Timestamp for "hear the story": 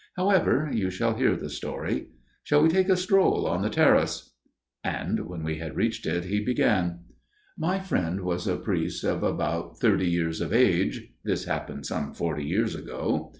1.15-2.07